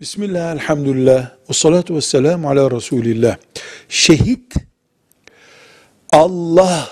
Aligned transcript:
Bismillah, 0.00 0.52
elhamdülillah, 0.52 1.30
ve 1.50 1.54
salatu 1.54 1.96
ve 1.96 2.00
selamu 2.00 2.48
ala 2.48 2.70
Resulillah. 2.70 3.36
Şehit, 3.88 4.54
Allah 6.12 6.88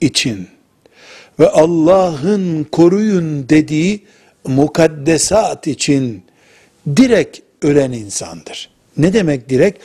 için 0.00 0.48
ve 1.40 1.48
Allah'ın 1.48 2.64
koruyun 2.64 3.48
dediği 3.48 4.04
mukaddesat 4.44 5.66
için 5.66 6.22
direkt 6.96 7.38
ölen 7.62 7.92
insandır. 7.92 8.70
Ne 8.96 9.12
demek 9.12 9.48
direkt? 9.48 9.82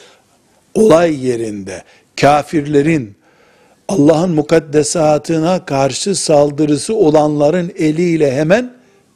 Olay 0.74 1.26
yerinde 1.26 1.84
kafirlerin 2.22 3.16
Allah'ın 3.88 4.32
mukaddesatına 4.32 5.66
karşı 5.66 6.16
saldırısı 6.16 6.96
olanların 6.96 7.72
eliyle 7.78 8.36
hemen 8.36 8.74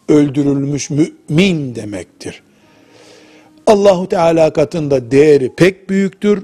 öldürülmüş 0.10 0.90
mümin 0.90 1.76
demektir. 1.76 2.42
Allahu 3.68 4.10
Teala 4.10 4.54
katında 4.54 5.12
değeri 5.12 5.52
pek 5.55 5.90
büyüktür. 5.90 6.44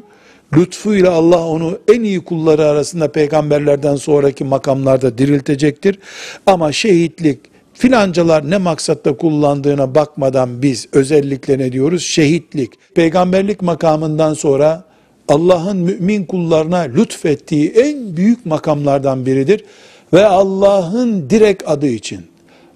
Lütfuyla 0.57 1.11
Allah 1.11 1.47
onu 1.47 1.79
en 1.93 2.03
iyi 2.03 2.23
kulları 2.23 2.65
arasında 2.65 3.11
peygamberlerden 3.11 3.95
sonraki 3.95 4.43
makamlarda 4.43 5.17
diriltecektir. 5.17 5.99
Ama 6.45 6.71
şehitlik 6.71 7.39
filancalar 7.73 8.49
ne 8.49 8.57
maksatla 8.57 9.17
kullandığına 9.17 9.95
bakmadan 9.95 10.61
biz 10.61 10.87
özellikle 10.93 11.57
ne 11.57 11.71
diyoruz? 11.71 12.03
Şehitlik. 12.03 12.71
Peygamberlik 12.95 13.61
makamından 13.61 14.33
sonra 14.33 14.83
Allah'ın 15.27 15.77
mümin 15.77 16.25
kullarına 16.25 16.77
lütfettiği 16.77 17.69
en 17.69 18.17
büyük 18.17 18.45
makamlardan 18.45 19.25
biridir. 19.25 19.65
Ve 20.13 20.25
Allah'ın 20.25 21.29
direkt 21.29 21.63
adı 21.65 21.87
için, 21.87 22.21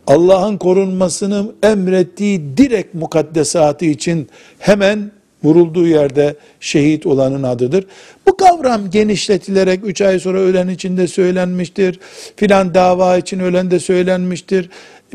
Allah'ın 0.07 0.57
korunmasını 0.57 1.51
emrettiği 1.63 2.57
direkt 2.57 2.95
mukaddesatı 2.95 3.85
için 3.85 4.29
hemen 4.59 5.11
vurulduğu 5.43 5.87
yerde 5.87 6.35
şehit 6.59 7.05
olanın 7.05 7.43
adıdır. 7.43 7.85
Bu 8.27 8.37
kavram 8.37 8.89
genişletilerek 8.89 9.79
3 9.83 10.01
ay 10.01 10.19
sonra 10.19 10.39
ölen 10.39 10.67
için 10.67 10.97
de 10.97 11.07
söylenmiştir. 11.07 11.99
Filan 12.35 12.73
dava 12.73 13.17
için 13.17 13.39
ölen 13.39 13.71
de 13.71 13.79
söylenmiştir. 13.79 14.69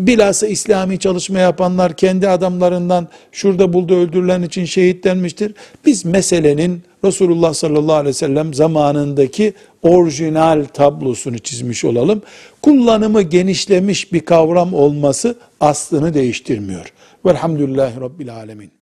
Bilhassa 0.06 0.46
İslami 0.46 0.98
çalışma 0.98 1.38
yapanlar 1.38 1.96
kendi 1.96 2.28
adamlarından 2.28 3.08
şurada 3.32 3.72
buldu 3.72 3.94
öldürülen 3.94 4.42
için 4.42 4.64
şehitlenmiştir. 4.64 5.54
Biz 5.86 6.04
meselenin 6.04 6.82
Resulullah 7.04 7.54
sallallahu 7.54 7.94
aleyhi 7.94 8.08
ve 8.08 8.12
sellem 8.12 8.54
zamanındaki 8.54 9.54
orijinal 9.82 10.64
tablosunu 10.64 11.38
çizmiş 11.38 11.84
olalım. 11.84 12.22
Kullanımı 12.62 13.22
genişlemiş 13.22 14.12
bir 14.12 14.20
kavram 14.20 14.74
olması 14.74 15.38
aslını 15.60 16.14
değiştirmiyor. 16.14 16.92
Velhamdülillahi 17.26 18.00
Rabbil 18.00 18.34
Alemin. 18.34 18.79